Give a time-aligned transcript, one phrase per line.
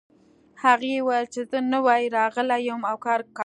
[0.63, 3.31] هغې وویل چې زه نوی راغلې یم او کار لرم